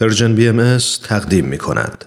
[0.00, 0.78] پرژن بی ام
[1.08, 2.04] تقدیم می کند.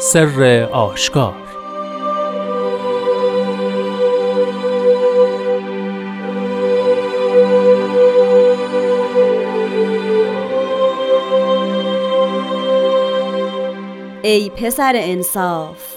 [0.00, 1.34] سر آشکار
[14.22, 15.93] ای پسر انصاف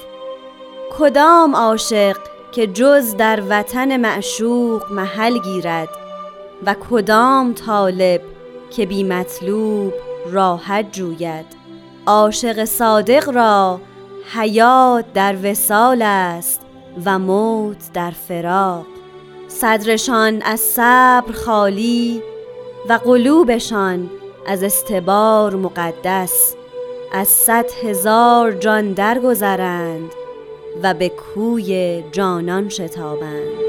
[0.99, 2.17] کدام عاشق
[2.51, 5.89] که جز در وطن معشوق محل گیرد
[6.65, 8.21] و کدام طالب
[8.69, 9.93] که بی مطلوب
[10.31, 11.45] راحت جوید؟
[12.05, 13.81] عاشق صادق را
[14.35, 16.61] حیات در وسال است
[17.05, 18.85] و موت در فراق.
[19.47, 22.21] صدرشان از صبر خالی
[22.89, 24.09] و قلوبشان
[24.47, 26.55] از استبار مقدس.
[27.13, 30.11] از صد هزار جان درگذرند
[30.83, 33.67] و به کوی جانان شتابند.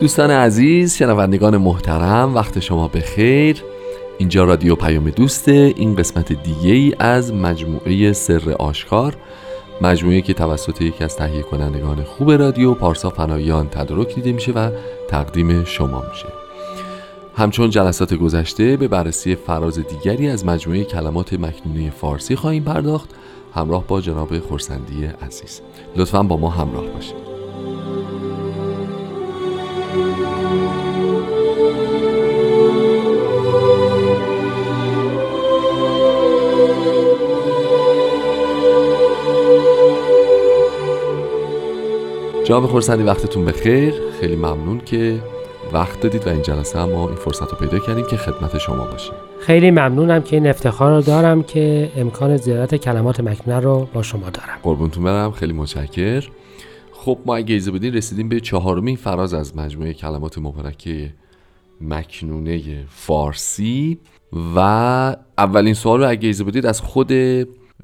[0.00, 3.62] دوستان عزیز شنوندگان محترم وقت شما به خیر
[4.18, 9.16] اینجا رادیو پیام دوسته این قسمت دیگه ای از مجموعه سر آشکار.
[9.80, 14.70] مجموعه که توسط یکی از تهیه کنندگان خوب رادیو پارسا فنایان تدارک دیده میشه و
[15.08, 16.26] تقدیم شما میشه.
[17.36, 23.10] همچون جلسات گذشته به بررسی فراز دیگری از مجموعه کلمات مکنونه فارسی خواهیم پرداخت
[23.54, 25.60] همراه با جناب خورسندی عزیز.
[25.96, 27.34] لطفا با ما همراه باشید.
[42.54, 43.94] جناب خورسندی وقتتون بخیر.
[44.20, 45.22] خیلی ممنون که
[45.72, 48.84] وقت دادید و این جلسه هم ما این فرصت رو پیدا کردیم که خدمت شما
[48.84, 54.02] باشیم خیلی ممنونم که این افتخار رو دارم که امکان زیارت کلمات مکنونه رو با
[54.02, 54.58] شما دارم.
[54.62, 56.28] قربونتون برم خیلی متشکر.
[56.92, 61.10] خب ما اگه ایزه بودین رسیدیم به چهارمین فراز از مجموعه کلمات مبارکه
[61.80, 63.98] مکنونه فارسی
[64.56, 64.58] و
[65.38, 67.12] اولین سوال رو اگه ایزه بودید از خود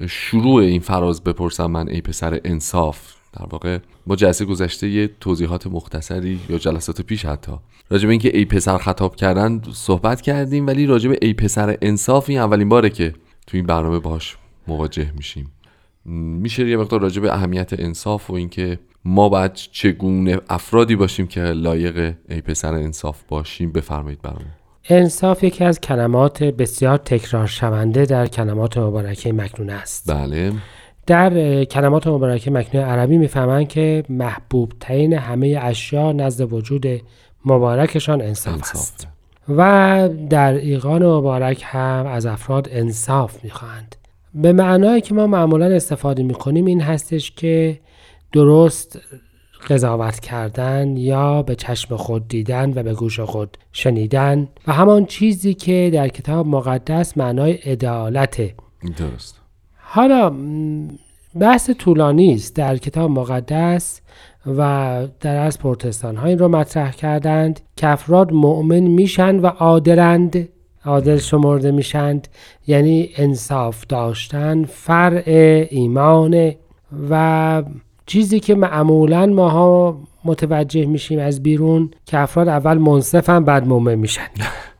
[0.07, 3.20] شروع این فراز بپرسم من ای پسر انصاف.
[3.33, 3.77] در واقع
[4.07, 7.51] ما جلسه گذشته یه توضیحات مختصری یا جلسات پیش حتی
[7.89, 12.29] راجع به اینکه ای پسر خطاب کردن صحبت کردیم ولی راجع به ای پسر انصاف
[12.29, 13.13] این اولین باره که
[13.47, 14.37] تو این برنامه باش
[14.67, 15.51] مواجه میشیم.
[16.05, 21.41] میشه یه مقدار راجع به اهمیت انصاف و اینکه ما باید چگونه افرادی باشیم که
[21.41, 24.51] لایق ای پسر انصاف باشیم بفرمایید برامون.
[24.89, 30.11] انصاف یکی از کلمات بسیار تکرار شونده در کلمات مبارکه مکنونه است.
[30.11, 30.53] بله.
[31.07, 36.85] در کلمات مبارکه مکنونه عربی می‌فهمند که محبوب ترین همه اشیا نزد وجود
[37.45, 38.75] مبارکشان انصاف, انصاف.
[38.75, 39.07] است.
[39.49, 43.95] و در ایقان مبارک هم از افراد انصاف می‌خواهند.
[44.33, 47.79] به معنایی که ما معمولا استفاده می‌کنیم این هستش که
[48.31, 48.99] درست
[49.69, 55.53] قضاوت کردن یا به چشم خود دیدن و به گوش خود شنیدن و همان چیزی
[55.53, 58.55] که در کتاب مقدس معنای عدالته
[58.97, 59.40] درست.
[59.93, 60.31] حالا
[61.39, 64.01] بحث طولانی است در کتاب مقدس
[64.57, 70.49] و در از پروتستان ها این رو مطرح کردند که افراد مؤمن میشن و عادلند
[70.85, 72.27] عادل شمرده میشند
[72.67, 75.23] یعنی انصاف داشتن فرع
[75.69, 76.51] ایمان
[77.09, 77.63] و
[78.05, 84.27] چیزی که معمولا ماها متوجه میشیم از بیرون که افراد اول منصفن بعد مؤمن میشن.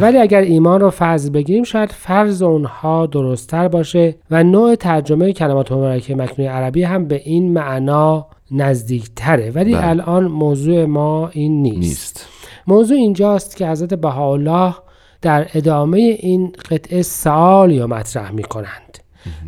[0.00, 5.72] ولی اگر ایمان رو فرض بگیریم شاید فرض اونها درستتر باشه و نوع ترجمه کلمات
[5.72, 9.50] مبارکه مکنونه عربی هم به این معنا نزدیکتره.
[9.50, 9.88] ولی بله.
[9.88, 11.78] الان موضوع ما این نیست.
[11.78, 12.28] نیست.
[12.66, 14.74] موضوع اینجاست که حضرت بهاءالله
[15.22, 18.98] در ادامه این قطعه سوال یا مطرح می کنند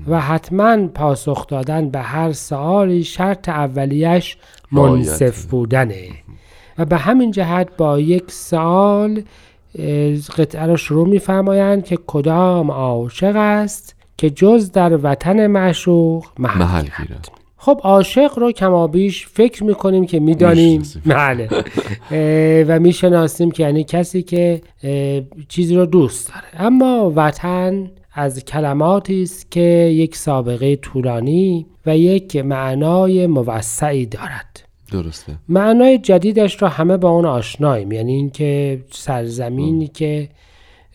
[0.08, 4.36] و حتما پاسخ دادن به هر سوالی شرط اولیش
[4.72, 5.44] منصف.
[5.44, 6.08] بودنه.
[6.78, 9.22] و به همین جهت با یک سال
[10.36, 16.82] قطعه را شروع میفرمایند که کدام عاشق است که جز در وطن معشوق محل, محل
[16.82, 17.28] گیرد.
[17.56, 20.82] خب عاشق رو کمابیش فکر می‌کنیم که می‌دانیم.
[21.06, 21.48] بله.
[22.68, 24.62] و می‌شناسیم که یعنی کسی که
[25.48, 26.66] چیزی رو دوست داره.
[26.66, 29.60] اما وطن از کلماتی است که
[29.94, 34.67] یک سابقه طولانی و یک معنای موسعی دارد.
[34.92, 35.32] درسته.
[35.48, 37.92] معنای جدیدش رو همه با اون آشناییم.
[37.92, 40.28] یعنی اینکه سرزمینی که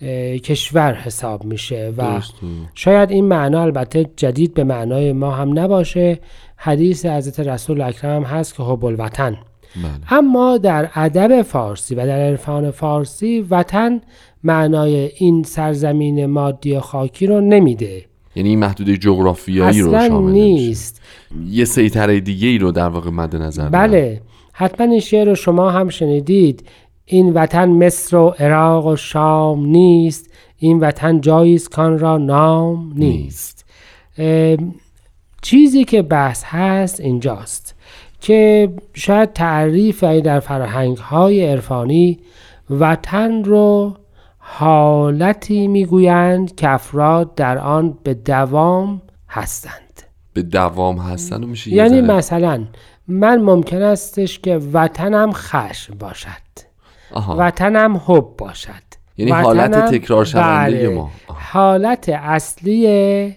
[0.01, 2.35] اه، کشور حساب میشه و درسته.
[2.73, 6.19] شاید این معنا البته جدید به معنای ما هم نباشه.
[6.55, 9.37] حدیث حضرت رسول اکرم هست که حب الوطن.
[9.75, 10.13] بله.
[10.13, 14.01] اما در ادب فارسی و در عرفان فارسی وطن
[14.43, 18.05] معنای این سرزمین مادی خاکی رو نمیده.
[18.35, 20.31] یعنی این محدوده جغرافیایی رو شامل نمیشه.
[20.31, 21.01] نیست
[21.49, 23.69] یه سیطره دیگه ای رو در واقع مد نظر.
[23.69, 24.21] بله
[24.53, 26.63] حتما این شعر رو شما هم شنیدید
[27.05, 32.93] این وطن مصر و عراق و شام نیست این وطن جایی است کان را نام
[32.95, 33.65] نیست
[34.17, 34.75] ام،
[35.41, 37.75] چیزی که بحث هست اینجاست
[38.21, 42.19] که شاید تعریف در فرهنگ های عرفانی
[42.69, 43.93] وطن رو
[44.45, 50.01] حالتی می‌گویند که افراد در آن به دوام هستند
[50.33, 52.63] به دوام هستن و میشه یعنی مثلا
[53.07, 56.29] من ممکن استش که وطنم خشم باشد
[57.13, 57.35] آها.
[57.39, 58.83] وطنم حب باشد
[59.17, 60.87] یعنی حالت تکرار شونده بله.
[60.89, 61.11] ما.
[61.27, 61.39] آها.
[61.39, 63.35] حالت اصلی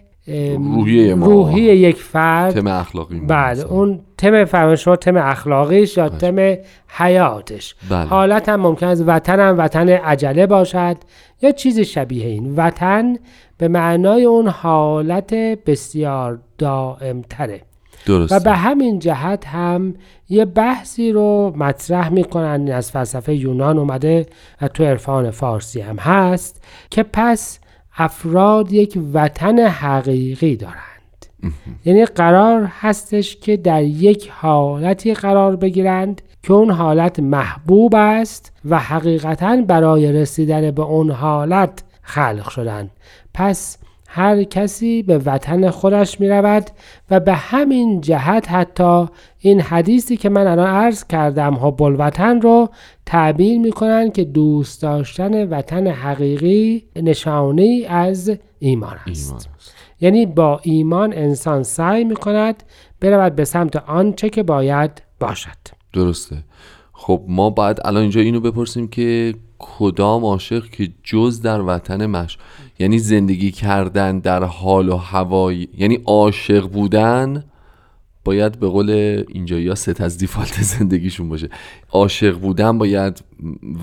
[0.56, 1.26] روحیه ما.
[1.26, 3.62] روحی یک فرد تم اخلاقی ما بله.
[3.62, 6.57] اون تم شما تم اخلاقیش یا تم
[6.89, 7.75] حیاتش.
[7.91, 8.05] بله.
[8.05, 10.97] حالت هم ممکن است وطنم وطن عجله باشد.
[11.43, 12.55] یا چیزی شبیه این.
[12.57, 13.17] وطن
[13.59, 15.35] به معنای اون حالت
[15.67, 17.63] بسیار دائم تره
[18.07, 18.37] درسته.
[18.37, 19.95] و به همین جهت هم
[20.29, 22.69] یه بحثی رو مطرح می‌کنن.
[22.73, 24.27] از فلسفه یونان اومده
[24.63, 27.59] و تو عرفان فارسی هم هست که پس
[27.99, 30.95] افراد یک وطن حقیقی دارند
[31.85, 38.79] یعنی قرار هستش که در یک حالتی قرار بگیرند که اون حالت محبوب است و
[38.79, 42.91] حقیقتا برای رسیدن به اون حالت خلق شدن
[43.35, 43.79] پس
[44.09, 46.71] هر کسی به وطن خودش می رود
[47.11, 49.06] و به همین جهت حتی
[49.39, 52.69] این حدیثی که من الان عرض کردم حب الوطن رو
[53.06, 59.75] تعبیر می کنن که دوست داشتن وطن حقیقی نشانه ای از ایمان است ایمان است.
[60.00, 62.62] یعنی با ایمان انسان سعی می کند
[63.00, 65.50] برود به سمت آنچه که باید باشد.
[65.93, 66.37] درسته.
[66.93, 72.38] خب ما باید الان اینجا اینو بپرسیم که کدام عاشق که جز در وطن مش
[72.78, 77.44] یعنی زندگی کردن در حال و هوای یعنی عاشق بودن
[78.25, 78.90] باید به قول
[79.28, 81.48] اینجا یا ست از دیفالت زندگیشون باشه.
[81.93, 83.22] عاشق بودن باید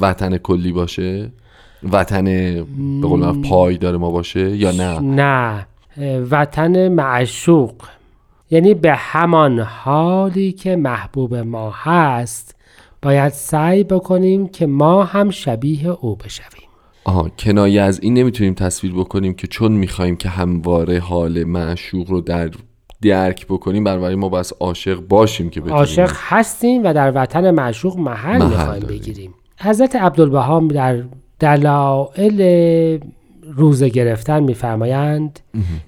[0.02, 1.32] وطن کلی باشه؟
[1.92, 2.24] وطن
[3.02, 5.68] به قول من پایدار ما باشه یا نه؟ نه.
[6.32, 7.74] وطن معشوق.
[8.52, 12.56] یعنی به همان حالی که محبوب ما هست
[13.02, 16.70] باید سعی بکنیم که ما هم شبیه او بشویم.
[17.04, 22.22] آها کنایه از این نمی‌تونیم تصویر بکنیم که چون می‌خوایم که همواره حال معشوق رو
[22.22, 22.50] در
[23.02, 27.98] درک بکنیم بنابراین ما بس عاشق باشیم که بتونیم عاشق هستیم و در وطن معشوق
[27.98, 28.82] محل محل می‌خوایم.
[28.82, 29.34] بگیریم.
[29.60, 31.04] حضرت عبدالبها در
[31.40, 32.40] دلائل
[33.56, 35.40] روزه گرفتن میفرمایند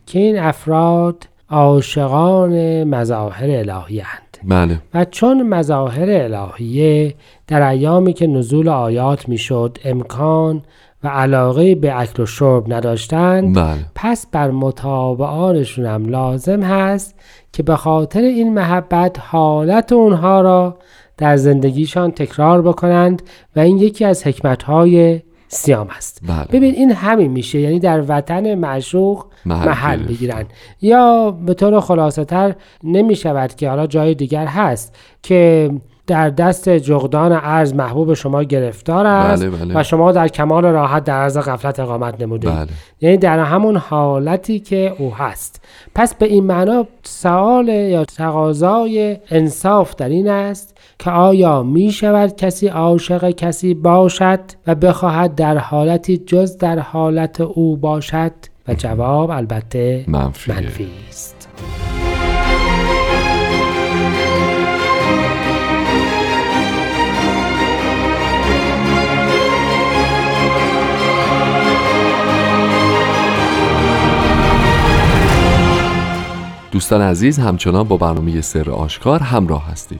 [0.05, 4.81] که این افراد عاشقان مظاهر الهیند بله.
[4.93, 7.15] و چون مظاهر الهیه
[7.47, 10.61] در ایامی که نزول آیات می‌شد امکان
[11.03, 13.85] و علاقه به اکل و شرب نداشتند بله.
[13.95, 17.15] پس بر متابعانشون هم لازم هست
[17.53, 20.77] که به خاطر این محبت حالت اونها را
[21.17, 23.21] در زندگیشان تکرار بکنند
[23.55, 26.45] و این یکی از حکمتهای سیام است بله.
[26.45, 30.03] ببین این همین میشه یعنی در وطن معشوق محل محل.
[30.03, 30.45] بگیرن
[30.81, 35.71] یا به طور خلاصه تر نمی شود که حالا جای دیگر هست که
[36.07, 39.79] در دست جغدان ارز محبوب شما گرفتار است بله، بله.
[39.79, 42.67] و شما در کمال راحت در عرض غفلت اقامت نموده بله.
[43.01, 45.61] یعنی در همون حالتی که او هست
[45.95, 52.35] پس به این معنا سوال یا تقاضای انصاف در این است که آیا می شود
[52.35, 58.31] کسی عاشق کسی باشد و بخواهد در حالتی جز در حالت او باشد
[58.67, 60.05] و جواب البته.
[60.07, 61.34] منفی است
[76.75, 79.99] دوستان عزیز همچنان با برنامه سر آشکار همراه هستید.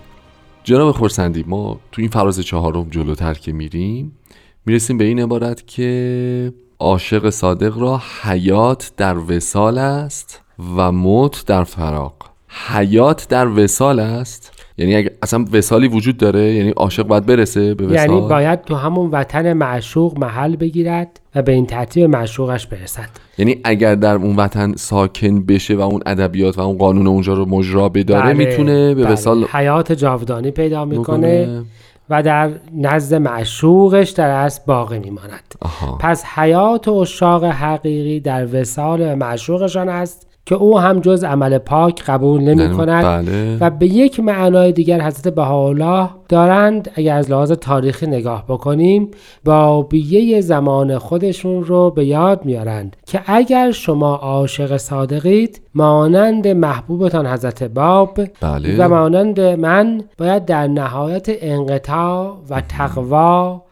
[0.64, 4.18] جناب خورسندی ما تو این فراز چهارم جلوتر که میریم
[4.66, 10.42] می‌رسیم به این عبارت که عاشق صادق را حیات در وسال است
[10.78, 12.16] و موت در فراق.
[12.48, 17.86] حیات در وسال است یعنی اگه اصلا وسالی وجود داره یعنی عاشق باید برسه به
[17.86, 23.10] وسال یعنی باید تو همون وطن معشوق محل بگیرد و به این ترتیب معشوقش برسد
[23.38, 27.46] یعنی اگر در اون وطن ساکن بشه و اون ادبیات و اون قانون اونجا رو
[27.46, 29.14] مجرا بداره بله، می‌تونه به بله.
[29.14, 31.64] وسال حیات جاودانی پیدا می‌کنه.
[32.10, 39.16] و در نزد معشوقش در اصل باقی میماند آها پس حیات حشاق حقیقی در وسال
[39.16, 43.58] معشوقشان است که او هم جز عمل پاک قبول نمی کند بله.
[43.62, 49.12] و به یک معنای دیگر حضرت بهاءالله دارند اگر از لحاظ تاریخی نگاه بکنیم
[49.46, 57.64] بابیه زمان خودشون رو به یاد میارند که اگر شما عاشق صادقید مانند محبوبتان حضرت
[57.64, 58.76] باب بله.
[58.80, 63.65] و مانند من باید در نهایت انقطاع و تقوا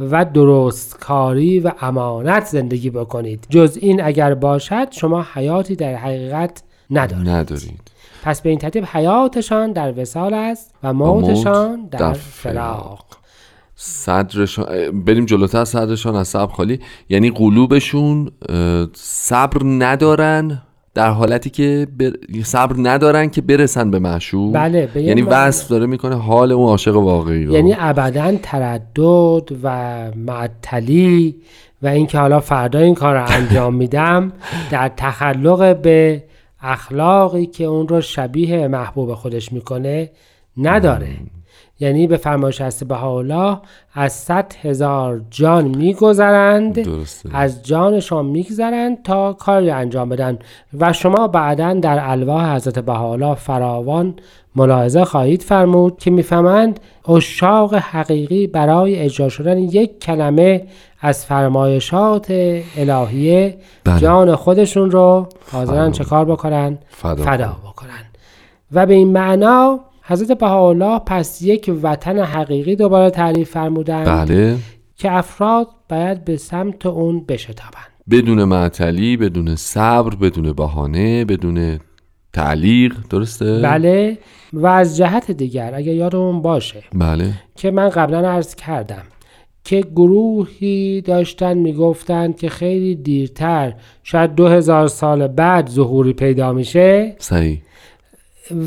[0.00, 3.46] و درستکاری و امانت زندگی بکنید.
[3.50, 7.28] جز این اگر باشد شما حیاتی در حقیقت ندارید.
[7.28, 7.90] ندارید.
[8.22, 13.04] پس به این ترتیب حیاتشان در وسال است و موت موتشان در, در فراق
[13.74, 16.80] صدرشان بریم جلوتر صدرشان از صبر خالی.
[17.08, 18.30] یعنی قلوبشون
[18.94, 20.62] صبر ندارن؟
[20.94, 22.10] در حالتی که بر...
[22.44, 24.54] صبر ندارن که برسن به معشوق.
[24.54, 27.54] بله به یعنی معنی- وصف داره می‌کنه حال اون عاشق واقعی رو.
[27.54, 31.36] یعنی ابدا تردد و معطلی
[31.82, 34.32] و اینکه حالا فردا این کار رو انجام میدم
[34.70, 36.24] در تخلق به
[36.62, 40.10] اخلاقی که اون رو شبیه محبوب خودش می‌کنه
[40.56, 41.08] نداره.
[41.80, 43.58] یعنی به فرمایش هست بهاءالله
[43.94, 46.88] از صد هزار جان میگذرند
[47.32, 50.38] از جانشان میگذرند تا کاری انجام بدن.
[50.78, 54.14] و شما بعدا در الواح حضرت بهاءالله فراوان
[54.56, 60.66] ملاحظه خواهید فرمود که می‌فهمند اشاق حقیقی برای اجرا شدن یک کلمه
[61.00, 62.26] از فرمایشات
[62.76, 64.00] الهیه بله.
[64.00, 65.92] جان خودشون رو حاضرن.
[65.92, 68.04] چه کار بکنن؟ فدا, فدا بکنن.
[68.72, 74.56] و به این معنا حضرت بهاءالله پس یک وطن حقیقی دوباره تعریف فرمودند بله.
[74.96, 77.90] که افراد باید به سمت اون بشتابند.
[78.10, 81.78] بدون معطلی بدون صبر بدون بهانه بدون
[82.32, 84.18] تعلیق درسته؟ بله.
[84.52, 87.32] و از جهت دیگر اگر یادمون باشه بله.
[87.56, 89.02] که من قبلا عرض کردم
[89.64, 97.16] که گروهی داشتن می‌گفتند که خیلی دیرتر شاید دو هزار سال بعد ظهوری پیدا میشه.
[97.18, 97.58] صحیح.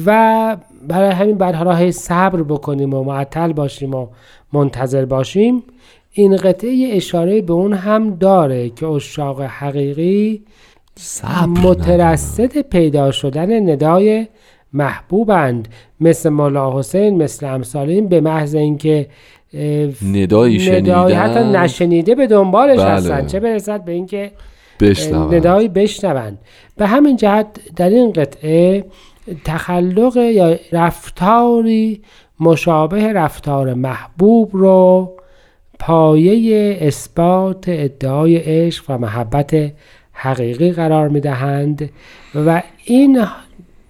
[0.06, 4.08] و برای همین حالا هی صبر بکنیم و معطل باشیم و
[4.53, 5.63] منتظر باشیم.
[6.12, 10.42] این قطعه اشاره به اون هم داره که اشاق حقیقی
[10.96, 14.27] صبر مترصد پیدا شدن ندای
[14.74, 15.68] محبوبند.
[16.00, 19.08] مثل مولا حسین مثل امثال این به محض اینکه
[20.13, 22.89] ندایی ندای حتی شنیدن نشنیده به دنبالش بله.
[22.89, 23.25] هستن.
[23.25, 24.32] چه برسد به اینکه
[25.32, 26.39] ندایی بشنوند
[26.77, 28.86] به همین جهت در این قطعه
[29.46, 32.01] تخلق یا رفتاری
[32.39, 35.13] مشابه رفتار محبوب رو
[35.80, 39.72] پایه اثبات ادعای عشق و محبت
[40.13, 41.89] حقیقی قرار می دهند
[42.36, 43.25] و این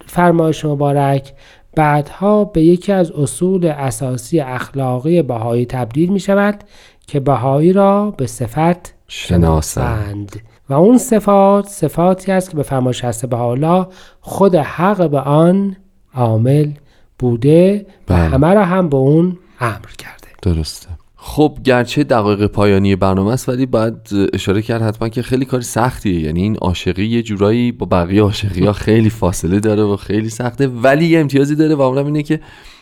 [0.06, 1.32] فرمایش مبارک
[1.76, 6.64] بعدها به یکی از اصول اساسی اخلاقی بهایی تبدیل می شود
[7.06, 10.28] که بهایی را به صفت شناسند.
[10.28, 10.53] شناسند.
[10.68, 13.88] و اون صفات صفاتی است که به فرمایش هست به حالا
[14.20, 15.76] خود حق به آن
[16.14, 16.70] عامل
[17.18, 18.18] بوده و بله.
[18.18, 20.28] همه را هم به اون امر کرده.
[20.42, 20.88] درسته.
[21.16, 23.94] خب گرچه دقایق پایانی برنامه است ولی باید
[24.32, 26.20] اشاره کرد حتما که خیلی کار سختیه.
[26.20, 30.66] یعنی این عاشقی یه جورایی با بقیه عاشقی ها خیلی فاصله داره و خیلی سخته
[30.66, 32.40] ولی یه امتیازی داره و اونم اینه که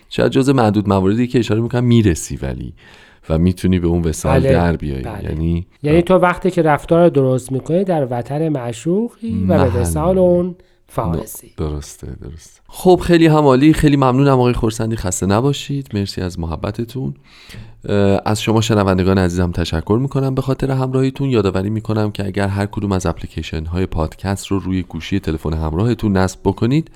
[0.09, 2.75] شاید جز معدود مواردی که اشاره می‌کنم می‌رسی ولی
[3.29, 5.25] و می‌تونی به اون وسال بله، در بیایی بله.
[5.25, 9.47] یعنی یعنی تو وقتی که رفتار درست می‌کنی در وطن معشوقی و.
[9.47, 10.55] به وسال اون
[10.89, 12.61] فائزی درسته درسته.
[12.69, 14.97] خب خیلی همالی خیلی ممنونم آقای خورسندی.
[14.97, 15.89] خسته نباشید.
[15.95, 17.15] مرسی از محبتتون.
[18.25, 21.31] از شما شنوندگان عزیزم تشکر می‌کنم به خاطر همراهیتون.
[21.31, 26.17] یادآوری می‌کنم که اگر هر کدوم از اپلیکیشن های پادکست رو روی گوشی تلفن همراهتون
[26.17, 26.91] نصب بکنید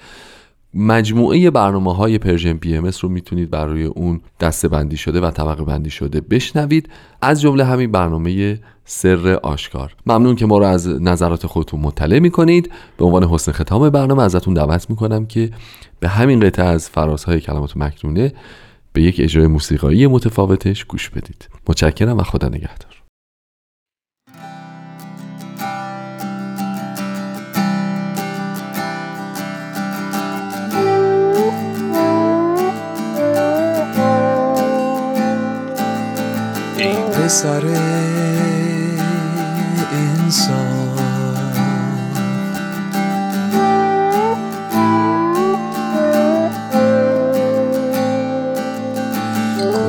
[0.76, 5.90] مجموعه برنامه های Persian BMS رو می‌تونید برای اون دسته بندی شده و طبقه بندی
[5.90, 6.88] شده بشنوید.
[7.22, 9.94] از جمله همین برنامه سر آشکار.
[10.06, 12.70] ممنون که ما رو از نظرات خودتون مطلع می‌کنید.
[12.96, 15.50] به عنوان حسن ختام برنامه ازتون دعوت می‌کنم که
[16.00, 18.32] به همین قطعه از فرازهای کلمات مکنونه
[18.92, 21.48] به یک اجرای موسیقایی متفاوتش گوش بدید.
[21.68, 23.05] متشکرم و خدا نگهدار.
[37.26, 37.66] پسر
[39.92, 40.96] انسان.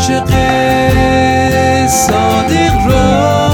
[0.03, 0.31] عاشق
[1.87, 3.49] صادق را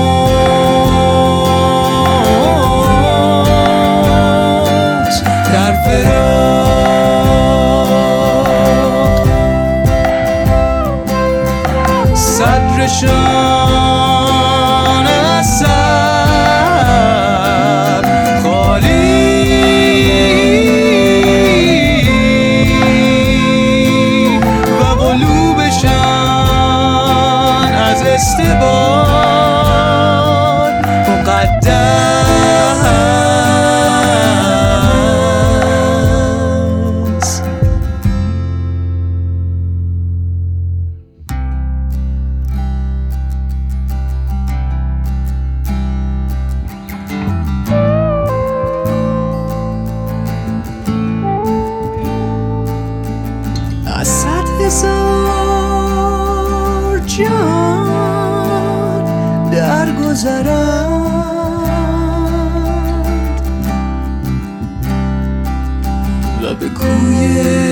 [5.52, 6.38] در فراق
[12.14, 13.17] صدرشان
[54.68, 55.08] صد
[56.08, 57.90] هزار جان
[59.50, 60.92] درگذرند
[66.42, 67.67] و به کوی